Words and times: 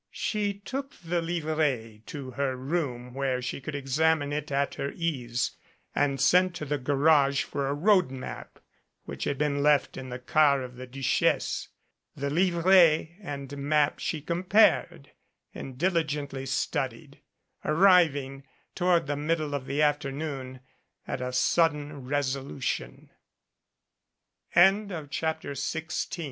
She 0.13 0.55
took 0.55 0.93
the 1.01 1.21
livret 1.21 2.07
to 2.07 2.31
her 2.31 2.55
room 2.55 3.13
where 3.13 3.39
she 3.39 3.61
could 3.61 3.75
ex 3.75 3.99
amine 3.99 4.33
it 4.33 4.51
at 4.51 4.73
her 4.73 4.91
ease 4.95 5.51
and 5.93 6.19
sent 6.19 6.55
to 6.55 6.65
the 6.65 6.79
garage 6.79 7.43
for 7.43 7.67
a 7.67 7.75
road 7.75 8.09
map 8.09 8.57
which 9.03 9.25
had 9.25 9.37
been 9.37 9.61
left 9.61 9.97
in 9.97 10.09
the 10.09 10.17
car 10.17 10.63
of 10.63 10.75
the 10.75 10.87
Duchesse. 10.87 11.67
The 12.15 12.29
livret 12.31 13.11
and 13.21 13.55
map 13.59 13.99
she 13.99 14.21
compared, 14.21 15.11
and 15.53 15.77
diligently 15.77 16.47
studied, 16.47 17.19
ar 17.63 17.75
riving, 17.75 18.41
toward 18.73 19.05
the 19.05 19.15
middle 19.15 19.53
of 19.53 19.67
the 19.67 19.83
afternoon, 19.83 20.61
at 21.07 21.21
a 21.21 21.31
sudden' 21.31 22.05
resolution. 22.07 23.11
CHAPTER 24.55 25.53
XVII 25.53 25.79
PERE 25.79 25.81
GUEGOU'S 25.83 26.07